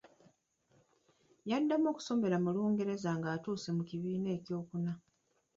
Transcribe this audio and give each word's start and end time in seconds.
Yaddamu 1.49 1.87
okusomera 1.91 2.37
mu 2.43 2.49
Lungereza 2.55 3.09
ng’atuuse 3.17 3.69
mu 3.77 3.83
kibiina 3.89 4.29
eky’okuna. 4.37 4.91